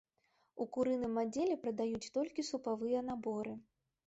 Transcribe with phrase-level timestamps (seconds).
[0.63, 3.55] У курыным аддзеле прадаюць толькі супавыя наборы.